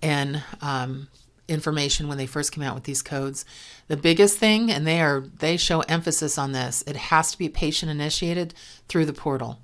and 0.00 0.42
um, 0.60 1.08
information 1.48 2.08
when 2.08 2.18
they 2.18 2.26
first 2.26 2.52
came 2.52 2.62
out 2.62 2.74
with 2.74 2.84
these 2.84 3.02
codes. 3.02 3.44
The 3.88 3.96
biggest 3.96 4.38
thing, 4.38 4.70
and 4.70 4.86
they 4.86 5.00
are 5.00 5.20
they 5.20 5.56
show 5.56 5.80
emphasis 5.80 6.38
on 6.38 6.52
this. 6.52 6.82
It 6.86 6.96
has 6.96 7.32
to 7.32 7.38
be 7.38 7.48
patient 7.48 7.90
initiated 7.90 8.54
through 8.88 9.06
the 9.06 9.12
portal. 9.12 9.58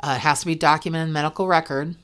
Uh, 0.00 0.14
it 0.16 0.22
has 0.22 0.40
to 0.40 0.46
be 0.46 0.54
documented 0.54 1.08
in 1.08 1.12
medical 1.12 1.46
record. 1.46 1.94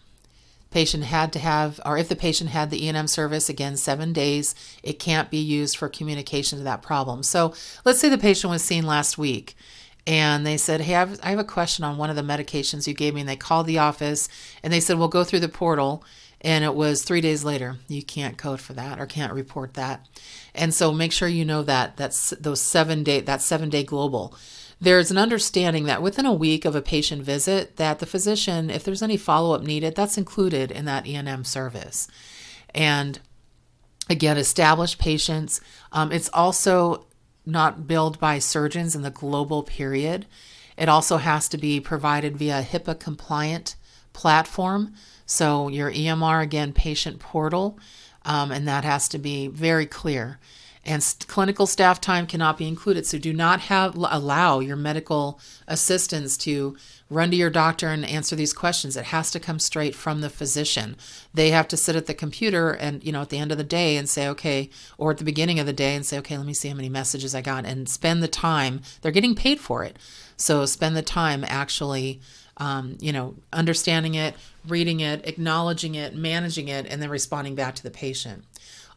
Patient 0.71 1.05
had 1.05 1.33
to 1.33 1.39
have, 1.39 1.81
or 1.87 1.97
if 1.97 2.11
the 2.11 2.15
patient 2.15 2.51
had 2.51 2.71
the 2.71 2.85
E&M 2.85 3.07
service, 3.07 3.49
again, 3.49 3.77
seven 3.79 4.13
days, 4.13 4.55
it 4.83 4.99
can't 4.99 5.31
be 5.31 5.39
used 5.39 5.79
for 5.79 5.89
communication 5.89 6.59
to 6.59 6.65
that 6.65 6.83
problem. 6.83 7.23
So 7.23 7.55
let's 7.87 7.99
say 7.99 8.11
the 8.11 8.19
patient 8.19 8.51
was 8.51 8.63
seen 8.63 8.85
last 8.87 9.17
week 9.17 9.57
and 10.07 10.47
they 10.47 10.57
said, 10.57 10.81
Hey, 10.83 10.95
I 10.95 11.01
have, 11.01 11.21
I 11.23 11.31
have, 11.31 11.39
a 11.39 11.45
question 11.45 11.85
on 11.85 11.99
one 11.99 12.11
of 12.11 12.17
the 12.17 12.23
medications 12.23 12.87
you 12.87 12.95
gave 12.95 13.15
me. 13.15 13.21
And 13.21 13.29
they 13.29 13.37
called 13.37 13.67
the 13.67 13.79
office 13.79 14.29
and 14.63 14.73
they 14.73 14.81
said, 14.81 14.99
We'll 14.99 15.09
go 15.09 15.25
through 15.25 15.41
the 15.41 15.49
portal. 15.49 16.05
And 16.41 16.65
it 16.65 16.75
was 16.75 17.03
three 17.03 17.21
days 17.21 17.45
later. 17.45 17.77
You 17.89 18.03
can't 18.03 18.39
code 18.39 18.61
for 18.61 18.73
that 18.75 19.01
or 19.01 19.07
can't 19.07 19.33
report 19.33 19.75
that. 19.75 20.07
And 20.55 20.73
so 20.73 20.93
make 20.93 21.13
sure 21.13 21.29
you 21.29 21.45
know 21.45 21.63
that 21.65 21.97
that's 21.97 22.31
those 22.31 22.61
seven 22.61 23.03
day 23.03 23.21
that 23.21 23.43
seven 23.43 23.71
day 23.71 23.83
global. 23.83 24.35
There's 24.81 25.11
an 25.11 25.19
understanding 25.19 25.85
that 25.85 26.03
within 26.03 26.25
a 26.25 26.33
week 26.33 26.65
of 26.65 26.77
a 26.77 26.83
patient 26.83 27.23
visit, 27.23 27.77
that 27.77 27.99
the 27.99 28.07
physician, 28.07 28.71
if 28.71 28.85
there's 28.85 29.03
any 29.03 29.17
follow 29.17 29.53
up 29.53 29.63
needed, 29.63 29.97
that's 29.97 30.17
included 30.17 30.71
in 30.71 30.85
that 30.85 31.05
E&M 31.05 31.45
service. 31.45 32.07
And 32.73 33.19
again, 34.09 34.37
established 34.37 34.99
patients. 34.99 35.61
Um, 35.91 36.13
it's 36.13 36.31
also 36.33 37.07
not 37.49 37.87
billed 37.87 38.21
by 38.21 38.39
surgeons 38.39 38.95
in 38.95 39.03
the 39.03 39.11
global 39.11 39.63
period. 39.63 40.27
It 40.77 40.89
also 40.89 41.17
has 41.17 41.49
to 41.49 41.59
be 41.59 41.81
provided 41.81 42.37
via 42.37 42.63
HIPAA 42.63 42.99
compliant 42.99 43.75
platform. 44.13 44.95
So 45.27 45.69
your 45.69 45.91
EMR, 45.91 46.43
again, 46.43 46.73
patient 46.73 47.19
portal, 47.19 47.79
um, 48.25 48.53
and 48.53 48.69
that 48.69 48.85
has 48.85 49.09
to 49.11 49.19
be 49.19 49.49
very 49.49 49.87
clear. 49.87 50.39
And 50.85 51.03
st- 51.03 51.27
clinical 51.29 51.67
staff 51.67 52.01
time 52.01 52.27
cannot 52.27 52.59
be 52.59 52.67
included. 52.67 53.07
So 53.07 53.19
do 53.19 53.33
not 53.33 53.61
have 53.63 53.97
allow 53.97 54.61
your 54.61 54.77
medical 54.77 55.41
assistants 55.67 56.37
to 56.39 56.77
run 57.11 57.31
to 57.31 57.37
your 57.37 57.51
doctor 57.51 57.89
and 57.89 58.05
answer 58.05 58.37
these 58.37 58.53
questions. 58.53 58.97
It 58.97 59.07
has 59.07 59.31
to 59.31 59.41
come 59.41 59.59
straight 59.59 59.95
from 59.95 60.21
the 60.21 60.31
physician. 60.31 60.97
They 61.33 61.51
have 61.51 61.69
to 61.69 61.77
sit 61.77 61.97
at 61.97 62.07
the 62.07 62.15
computer 62.15 62.71
and, 62.71 63.03
you 63.03 63.13
know, 63.13 63.23
at 63.23 63.31
the 63.31 63.39
end 63.39 63.51
of 63.51 63.59
the 63.59 63.65
day 63.65 63.97
and 63.97 64.09
say, 64.09 64.29
okay, 64.29 64.71
or 64.99 65.11
at 65.11 65.19
the 65.19 65.25
beginning 65.25 65.59
of 65.59 65.67
the 65.67 65.73
day 65.73 65.95
and 65.95 66.05
say, 66.05 66.19
okay, 66.19 66.37
let 66.37 66.47
me 66.47 66.55
see 66.55 66.69
how 66.69 66.75
many 66.75 66.89
messages 66.89 67.35
I 67.35 67.41
got 67.41 67.65
and 67.65 67.89
spend 67.89 68.23
the 68.23 68.29
time. 68.29 68.83
They're 69.01 69.13
getting 69.13 69.35
paid 69.35 69.61
for 69.61 69.85
it. 69.85 69.97
So 70.37 70.67
spend 70.67 70.97
the 70.97 71.03
time 71.03 71.45
actually, 71.47 72.21
um, 72.59 72.99
you 73.01 73.13
know, 73.13 73.37
understanding 73.53 74.15
it, 74.15 74.35
reading 74.67 75.01
it, 75.01 75.27
acknowledging 75.27 75.95
it, 75.95 76.15
managing 76.15 76.69
it, 76.69 76.87
and 76.87 77.01
then 77.01 77.09
responding 77.09 77.55
back 77.55 77.75
to 77.77 77.83
the 77.83 77.91
patient. 77.91 78.45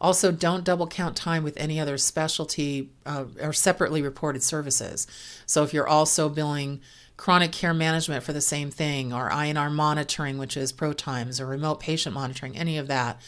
Also, 0.01 0.31
don't 0.31 0.65
double 0.65 0.87
count 0.87 1.15
time 1.15 1.43
with 1.43 1.55
any 1.57 1.79
other 1.79 1.95
specialty 1.95 2.89
uh, 3.05 3.25
or 3.39 3.53
separately 3.53 4.01
reported 4.01 4.41
services. 4.41 5.05
So 5.45 5.63
if 5.63 5.73
you're 5.73 5.87
also 5.87 6.27
billing 6.27 6.81
chronic 7.17 7.51
care 7.51 7.73
management 7.73 8.23
for 8.23 8.33
the 8.33 8.41
same 8.41 8.71
thing, 8.71 9.13
or 9.13 9.29
INR 9.29 9.71
monitoring, 9.71 10.39
which 10.39 10.57
is 10.57 10.71
pro 10.71 10.91
times, 10.91 11.39
or 11.39 11.45
remote 11.45 11.79
patient 11.79 12.15
monitoring, 12.15 12.57
any 12.57 12.79
of 12.79 12.87
that, 12.87 13.21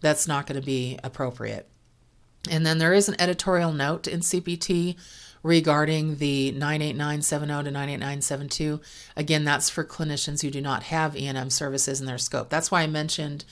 that's 0.00 0.28
not 0.28 0.46
going 0.46 0.58
to 0.58 0.64
be 0.64 1.00
appropriate. 1.02 1.68
And 2.48 2.64
then 2.64 2.78
there 2.78 2.94
is 2.94 3.08
an 3.08 3.20
editorial 3.20 3.72
note 3.72 4.06
in 4.06 4.20
CPT 4.20 4.96
regarding 5.42 6.16
the 6.16 6.52
98970 6.52 7.64
to 7.64 7.70
98972. 7.72 8.80
Again, 9.16 9.44
that's 9.44 9.68
for 9.68 9.84
clinicians 9.84 10.42
who 10.42 10.50
do 10.50 10.60
not 10.60 10.84
have 10.84 11.16
E&M 11.16 11.50
services 11.50 12.00
in 12.00 12.06
their 12.06 12.18
scope. 12.18 12.50
That's 12.50 12.70
why 12.70 12.82
I 12.82 12.86
mentioned, 12.86 13.44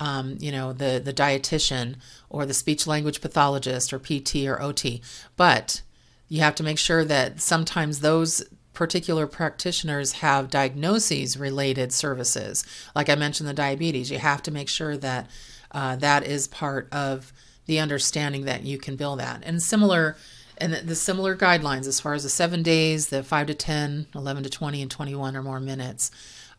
um, 0.00 0.36
you 0.40 0.50
know, 0.52 0.72
the 0.72 1.00
the 1.02 1.12
dietitian 1.12 1.96
or 2.28 2.46
the 2.46 2.54
speech 2.54 2.86
language 2.86 3.20
pathologist 3.20 3.92
or 3.92 3.98
PT 3.98 4.46
or 4.46 4.60
OT. 4.60 5.02
But 5.36 5.82
you 6.28 6.40
have 6.40 6.54
to 6.56 6.62
make 6.62 6.78
sure 6.78 7.04
that 7.04 7.40
sometimes 7.40 8.00
those 8.00 8.44
particular 8.72 9.26
practitioners 9.26 10.12
have 10.12 10.50
diagnoses 10.50 11.36
related 11.36 11.92
services. 11.92 12.64
Like 12.94 13.08
I 13.08 13.14
mentioned, 13.14 13.48
the 13.48 13.54
diabetes, 13.54 14.10
you 14.10 14.18
have 14.18 14.42
to 14.42 14.50
make 14.50 14.68
sure 14.68 14.96
that 14.96 15.30
uh, 15.70 15.96
that 15.96 16.26
is 16.26 16.48
part 16.48 16.88
of 16.92 17.32
the 17.66 17.78
understanding 17.78 18.44
that 18.44 18.64
you 18.64 18.78
can 18.78 18.96
bill 18.96 19.16
that. 19.16 19.42
And 19.44 19.62
similar, 19.62 20.16
and 20.58 20.74
the, 20.74 20.94
similar 20.94 21.36
guidelines 21.36 21.86
as 21.86 22.00
far 22.00 22.14
as 22.14 22.24
the 22.24 22.28
seven 22.28 22.62
days, 22.62 23.08
the 23.08 23.22
five 23.22 23.46
to 23.46 23.54
10, 23.54 24.08
11 24.14 24.42
to 24.42 24.50
20, 24.50 24.82
and 24.82 24.90
21 24.90 25.36
or 25.36 25.42
more 25.42 25.60
minutes 25.60 26.10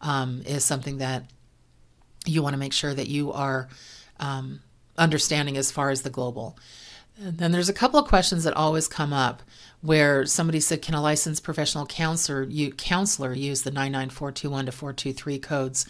um, 0.02 0.42
is 0.46 0.64
something 0.64 0.98
that 0.98 1.24
you 2.26 2.44
want 2.44 2.54
to 2.54 2.60
make 2.60 2.74
sure 2.74 2.94
that 2.94 3.08
you 3.08 3.32
are 3.32 3.68
um, 4.20 4.62
understanding 4.98 5.58
as 5.58 5.72
far 5.72 5.90
as 5.90 6.02
the 6.02 6.10
global. 6.10 6.58
And 7.20 7.38
then 7.38 7.52
there's 7.52 7.70
a 7.70 7.74
couple 7.74 8.00
of 8.00 8.08
questions 8.08 8.44
that 8.44 8.56
always 8.56 8.88
come 8.88 9.14
up 9.14 9.42
where 9.82 10.26
somebody 10.26 10.60
said, 10.60 10.82
"Can 10.82 10.96
a 10.96 11.02
licensed 11.02 11.44
professional 11.44 11.86
counselor 11.86 12.44
you, 12.44 12.72
counselor 12.72 13.34
use 13.34 13.62
the 13.62 13.72
99421 13.72 14.66
to 14.66 14.72
423 14.72 15.40
codes 15.40 15.86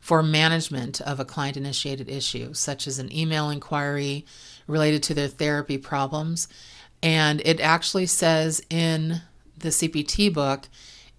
for 0.00 0.22
management 0.22 1.00
of 1.00 1.18
a 1.18 1.24
client 1.24 1.56
initiated 1.56 2.08
issue, 2.08 2.54
such 2.54 2.86
as 2.86 2.98
an 2.98 3.12
email 3.12 3.50
inquiry 3.50 4.24
related 4.66 5.02
to 5.02 5.14
their 5.14 5.28
therapy 5.28 5.78
problems. 5.78 6.48
And 7.02 7.40
it 7.44 7.60
actually 7.60 8.06
says 8.06 8.62
in 8.70 9.22
the 9.56 9.70
CPT 9.70 10.32
book, 10.32 10.68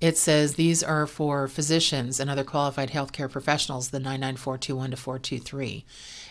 it 0.01 0.17
says 0.17 0.55
these 0.55 0.81
are 0.81 1.05
for 1.05 1.47
physicians 1.47 2.19
and 2.19 2.29
other 2.29 2.43
qualified 2.43 2.91
healthcare 2.91 3.29
professionals, 3.29 3.89
the 3.89 3.99
99421 3.99 4.91
to 4.91 4.97
423. 4.97 5.85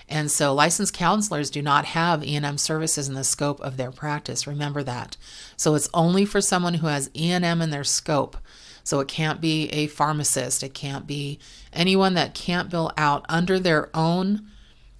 And 0.08 0.30
so 0.30 0.54
licensed 0.54 0.94
counselors 0.94 1.50
do 1.50 1.60
not 1.60 1.84
have 1.84 2.24
E&M 2.24 2.56
services 2.56 3.08
in 3.08 3.14
the 3.14 3.24
scope 3.24 3.60
of 3.60 3.76
their 3.76 3.90
practice. 3.90 4.46
Remember 4.46 4.82
that. 4.82 5.18
So 5.56 5.74
it's 5.74 5.90
only 5.92 6.24
for 6.24 6.40
someone 6.40 6.74
who 6.74 6.86
has 6.86 7.10
E&M 7.14 7.60
in 7.60 7.70
their 7.70 7.84
scope. 7.84 8.38
So 8.84 9.00
it 9.00 9.08
can't 9.08 9.38
be 9.38 9.68
a 9.68 9.86
pharmacist, 9.86 10.62
it 10.62 10.72
can't 10.72 11.06
be 11.06 11.38
anyone 11.74 12.14
that 12.14 12.34
can't 12.34 12.70
bill 12.70 12.90
out 12.96 13.26
under 13.28 13.58
their 13.58 13.90
own 13.94 14.46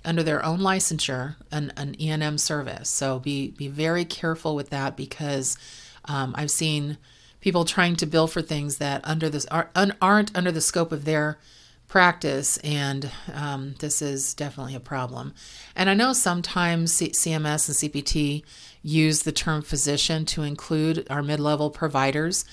under 0.05 0.23
their 0.23 0.45
own 0.45 0.61
licensure 0.61 1.37
an, 1.51 1.73
an 1.77 2.01
E&M 2.01 2.37
service. 2.37 2.91
So 2.91 3.19
be 3.19 3.51
be 3.53 3.69
very 3.69 4.05
careful 4.05 4.55
with 4.55 4.69
that 4.71 4.95
because 4.95 5.57
um, 6.05 6.35
I've 6.37 6.51
seen 6.51 6.99
people 7.41 7.65
trying 7.65 7.97
to 7.97 8.07
bill 8.07 8.27
for 8.27 8.43
things 8.43 8.79
that 8.79 9.01
under 9.05 9.29
this 9.29 9.47
aren't 9.47 10.37
under 10.37 10.53
the 10.53 10.61
scope 10.61 10.93
of 10.93 11.05
their 11.05 11.39
practice, 11.89 12.59
and 12.59 13.11
um, 13.33 13.75
this 13.81 14.03
is 14.03 14.35
definitely 14.35 14.75
a 14.75 14.81
problem. 14.81 15.35
And 15.75 15.89
I 15.91 15.95
know 15.95 16.13
sometimes 16.13 16.93
C- 16.93 17.11
CMS 17.11 17.69
and 17.69 17.93
CPT 17.93 18.45
use 18.83 19.23
the 19.23 19.33
term 19.33 19.63
physician 19.63 20.25
to 20.27 20.43
include 20.43 21.07
our 21.11 21.23
mid-level 21.23 21.71
providers. 21.71 22.45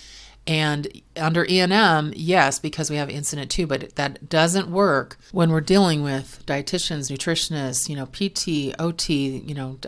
And 0.47 0.87
under 1.17 1.43
E&M, 1.45 2.13
yes, 2.15 2.59
because 2.59 2.91
we 2.91 2.97
have 2.97 3.09
incident 3.09 3.49
to, 3.51 3.65
but 3.65 3.95
that 3.95 4.29
doesn't 4.29 4.69
work 4.69 5.17
when 5.31 5.49
we're 5.51 5.59
dealing 5.59 6.03
with 6.03 6.43
dietitians, 6.45 7.11
nutritionists, 7.11 7.89
you 7.89 7.95
know, 7.95 8.05
PT, 8.05 8.79
OT, 8.79 9.39
you 9.39 9.55
know, 9.55 9.79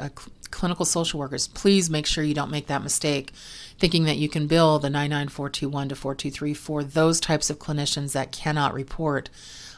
clinical 0.51 0.85
social 0.85 1.19
workers. 1.19 1.47
Please 1.47 1.89
make 1.89 2.05
sure 2.05 2.23
you 2.23 2.33
don't 2.33 2.51
make 2.51 2.67
that 2.67 2.83
mistake 2.83 3.31
thinking 3.79 4.05
that 4.05 4.17
you 4.17 4.27
can 4.27 4.47
bill 4.47 4.79
the 4.79 4.89
99421 4.89 5.89
to 5.89 5.95
423 5.95 6.53
for 6.53 6.83
those 6.83 7.19
types 7.19 7.49
of 7.49 7.59
clinicians 7.59 8.13
that 8.13 8.31
cannot 8.31 8.73
report 8.73 9.29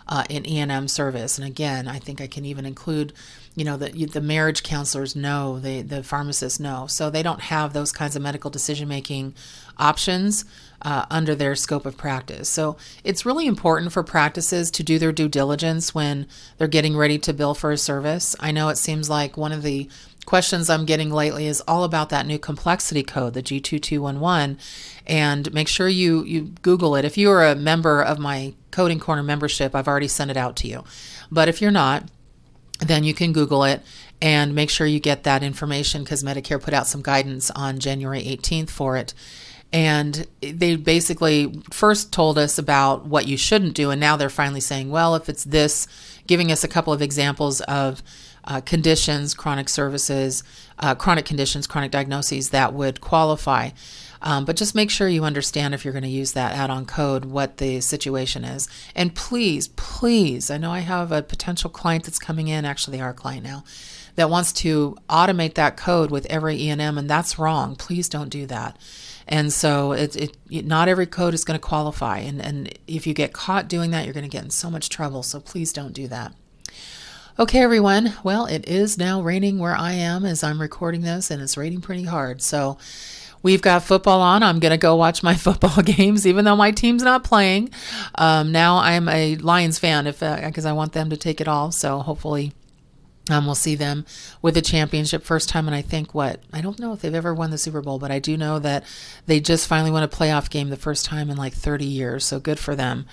uh, 0.09 0.23
an 0.29 0.45
E&M 0.45 0.87
service. 0.87 1.37
And 1.37 1.45
again, 1.45 1.87
I 1.87 1.99
think 1.99 2.19
I 2.19 2.27
can 2.27 2.43
even 2.43 2.65
include, 2.65 3.13
you 3.55 3.63
know, 3.63 3.77
the, 3.77 4.05
the 4.05 4.21
marriage 4.21 4.63
counselors 4.63 5.15
know, 5.15 5.59
the, 5.59 5.83
the 5.83 6.01
pharmacists 6.01 6.59
know. 6.59 6.87
So 6.87 7.09
they 7.09 7.21
don't 7.21 7.41
have 7.41 7.73
those 7.73 7.91
kinds 7.91 8.15
of 8.15 8.23
medical 8.23 8.49
decision 8.49 8.87
making 8.87 9.35
options 9.77 10.45
uh, 10.81 11.05
under 11.11 11.35
their 11.35 11.55
scope 11.55 11.85
of 11.85 11.95
practice. 11.95 12.49
So 12.49 12.75
it's 13.03 13.25
really 13.25 13.45
important 13.45 13.91
for 13.91 14.01
practices 14.01 14.71
to 14.71 14.83
do 14.83 14.97
their 14.97 15.11
due 15.11 15.29
diligence 15.29 15.93
when 15.93 16.25
they're 16.57 16.67
getting 16.67 16.97
ready 16.97 17.19
to 17.19 17.33
bill 17.33 17.53
for 17.53 17.71
a 17.71 17.77
service. 17.77 18.35
I 18.39 18.51
know 18.51 18.69
it 18.69 18.77
seems 18.77 19.11
like 19.11 19.37
one 19.37 19.51
of 19.51 19.61
the 19.61 19.89
questions 20.25 20.69
I'm 20.69 20.85
getting 20.85 21.09
lately 21.09 21.47
is 21.47 21.61
all 21.67 21.83
about 21.83 22.09
that 22.09 22.25
new 22.25 22.37
complexity 22.37 23.03
code, 23.03 23.33
the 23.33 23.41
G2211. 23.41 24.59
And 25.07 25.53
make 25.53 25.67
sure 25.67 25.87
you, 25.87 26.23
you 26.23 26.53
Google 26.61 26.95
it. 26.95 27.05
If 27.05 27.17
you 27.17 27.31
are 27.31 27.45
a 27.45 27.55
member 27.55 28.01
of 28.01 28.19
my 28.19 28.53
Coding 28.71 28.99
Corner 28.99 29.23
membership, 29.23 29.73
I've 29.73 29.87
already 29.87 30.07
sent 30.07 30.29
it 30.29 30.37
out 30.37 30.55
to 30.57 30.67
you. 30.67 30.83
But 31.31 31.47
if 31.49 31.61
you're 31.61 31.71
not, 31.71 32.03
then 32.79 33.03
you 33.03 33.13
can 33.13 33.33
Google 33.33 33.63
it 33.63 33.81
and 34.21 34.53
make 34.53 34.69
sure 34.69 34.85
you 34.87 34.99
get 34.99 35.23
that 35.23 35.43
information 35.43 36.03
because 36.03 36.23
Medicare 36.23 36.61
put 36.61 36.73
out 36.73 36.87
some 36.87 37.01
guidance 37.01 37.49
on 37.51 37.79
January 37.79 38.21
18th 38.21 38.69
for 38.69 38.97
it. 38.97 39.13
And 39.71 40.25
they 40.41 40.75
basically 40.75 41.61
first 41.71 42.11
told 42.11 42.37
us 42.37 42.57
about 42.57 43.05
what 43.05 43.27
you 43.27 43.37
shouldn't 43.37 43.75
do, 43.75 43.91
and 43.91 44.01
now 44.01 44.17
they're 44.17 44.29
finally 44.29 44.61
saying, 44.61 44.89
well, 44.89 45.13
if 45.13 45.29
it's 45.29 45.43
this, 45.43 45.87
giving 46.25 46.51
us 46.51 46.63
a 46.63 46.67
couple 46.67 46.91
of 46.91 47.03
examples 47.03 47.61
of 47.61 48.01
uh, 48.45 48.61
conditions, 48.61 49.33
chronic 49.33 49.69
services, 49.69 50.43
uh, 50.79 50.95
chronic 50.95 51.25
conditions, 51.25 51.67
chronic 51.67 51.91
diagnoses 51.91 52.49
that 52.49 52.73
would 52.73 53.01
qualify. 53.01 53.69
Um, 54.21 54.45
but 54.45 54.57
just 54.57 54.75
make 54.75 54.89
sure 54.89 55.07
you 55.07 55.23
understand 55.23 55.73
if 55.73 55.85
you're 55.85 55.93
going 55.93 56.03
to 56.03 56.09
use 56.09 56.33
that 56.33 56.55
add 56.55 56.69
on 56.69 56.85
code 56.85 57.25
what 57.25 57.57
the 57.57 57.79
situation 57.79 58.43
is. 58.43 58.67
And 58.95 59.15
please, 59.15 59.69
please, 59.69 60.51
I 60.51 60.57
know 60.57 60.71
I 60.71 60.79
have 60.79 61.11
a 61.11 61.21
potential 61.21 61.69
client 61.69 62.03
that's 62.03 62.19
coming 62.19 62.47
in, 62.47 62.65
actually, 62.65 62.99
our 62.99 63.13
client 63.13 63.43
now, 63.43 63.63
that 64.15 64.29
wants 64.29 64.51
to 64.51 64.97
automate 65.09 65.53
that 65.53 65.77
code 65.77 66.11
with 66.11 66.25
every 66.25 66.57
E&M, 66.57 66.97
and 66.97 67.09
that's 67.09 67.39
wrong. 67.39 67.75
Please 67.75 68.09
don't 68.09 68.29
do 68.29 68.45
that. 68.47 68.77
And 69.27 69.53
so 69.53 69.93
it, 69.93 70.15
it 70.15 70.65
not 70.65 70.87
every 70.87 71.05
code 71.05 71.33
is 71.33 71.45
going 71.45 71.57
to 71.57 71.65
qualify. 71.65 72.17
And, 72.17 72.41
and 72.41 72.77
if 72.87 73.05
you 73.05 73.13
get 73.13 73.31
caught 73.31 73.69
doing 73.69 73.91
that, 73.91 74.03
you're 74.03 74.13
going 74.13 74.23
to 74.23 74.29
get 74.29 74.43
in 74.43 74.49
so 74.49 74.69
much 74.71 74.89
trouble. 74.89 75.23
So 75.23 75.39
please 75.39 75.71
don't 75.71 75.93
do 75.93 76.07
that. 76.07 76.33
Okay, 77.39 77.59
everyone. 77.59 78.15
Well, 78.21 78.47
it 78.47 78.67
is 78.67 78.97
now 78.97 79.21
raining 79.21 79.59
where 79.59 79.73
I 79.73 79.93
am 79.93 80.25
as 80.25 80.43
I'm 80.43 80.59
recording 80.59 81.03
this, 81.03 81.31
and 81.31 81.41
it's 81.41 81.55
raining 81.55 81.79
pretty 81.79 82.03
hard. 82.03 82.41
So 82.41 82.77
we've 83.41 83.61
got 83.61 83.81
football 83.81 84.19
on. 84.19 84.43
I'm 84.43 84.59
going 84.59 84.73
to 84.73 84.77
go 84.77 84.97
watch 84.97 85.23
my 85.23 85.35
football 85.35 85.81
games, 85.81 86.27
even 86.27 86.43
though 86.43 86.57
my 86.57 86.71
team's 86.71 87.01
not 87.01 87.23
playing. 87.23 87.69
Um, 88.15 88.51
now 88.51 88.79
I'm 88.79 89.07
a 89.07 89.37
Lions 89.37 89.79
fan 89.79 90.05
if 90.05 90.19
because 90.19 90.65
uh, 90.65 90.69
I 90.69 90.73
want 90.73 90.91
them 90.91 91.11
to 91.11 91.15
take 91.15 91.39
it 91.39 91.47
all. 91.47 91.71
So 91.71 91.99
hopefully 91.99 92.51
um, 93.31 93.45
we'll 93.45 93.55
see 93.55 93.75
them 93.75 94.05
with 94.41 94.53
the 94.53 94.61
championship 94.61 95.23
first 95.23 95.49
time, 95.49 95.67
and 95.67 95.75
I 95.75 95.81
think 95.81 96.13
what 96.13 96.41
I 96.53 96.61
don't 96.61 96.79
know 96.79 96.93
if 96.93 97.01
they've 97.01 97.13
ever 97.13 97.33
won 97.33 97.51
the 97.51 97.57
Super 97.57 97.81
Bowl, 97.81 97.99
but 97.99 98.11
I 98.11 98.19
do 98.19 98.37
know 98.37 98.59
that 98.59 98.83
they 99.25 99.39
just 99.39 99.67
finally 99.67 99.91
won 99.91 100.03
a 100.03 100.07
playoff 100.07 100.49
game 100.49 100.69
the 100.69 100.77
first 100.77 101.05
time 101.05 101.29
in 101.29 101.37
like 101.37 101.53
30 101.53 101.85
years. 101.85 102.25
So 102.25 102.39
good 102.39 102.59
for 102.59 102.75
them. 102.75 103.05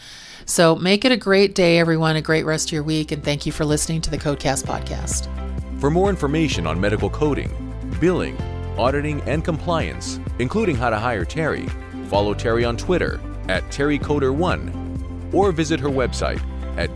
So 0.44 0.76
make 0.76 1.04
it 1.04 1.12
a 1.12 1.16
great 1.16 1.54
day, 1.54 1.78
everyone, 1.78 2.16
a 2.16 2.22
great 2.22 2.44
rest 2.44 2.68
of 2.68 2.72
your 2.72 2.82
week, 2.82 3.12
and 3.12 3.22
thank 3.22 3.46
you 3.46 3.52
for 3.52 3.64
listening 3.64 4.00
to 4.02 4.10
the 4.10 4.18
Codecast 4.18 4.64
podcast. 4.64 5.28
For 5.80 5.90
more 5.90 6.08
information 6.08 6.66
on 6.66 6.80
medical 6.80 7.10
coding, 7.10 7.50
billing, 8.00 8.36
auditing, 8.78 9.20
and 9.22 9.44
compliance, 9.44 10.20
including 10.38 10.76
how 10.76 10.90
to 10.90 10.98
hire 10.98 11.24
Terry, 11.24 11.66
follow 12.08 12.34
Terry 12.34 12.64
on 12.64 12.76
Twitter 12.76 13.20
at 13.48 13.62
TerryCoder1 13.64 15.34
or 15.34 15.52
visit 15.52 15.80
her 15.80 15.88
website 15.88 16.40
at 16.76 16.90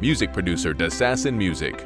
Music 0.02 0.34
producer 0.34 0.74
Dassassin 0.74 1.36
Music. 1.36 1.86